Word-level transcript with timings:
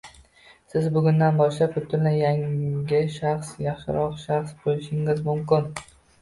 Siz 0.71 0.85
bugundan 0.93 1.35
boshlab 1.41 1.75
butunlay 1.79 2.17
yangi 2.21 3.03
shaxs, 3.17 3.53
yaxshiroq 3.67 4.17
shaxs 4.25 4.57
bo’lishingiz 4.65 5.23
mumkin 5.31 5.71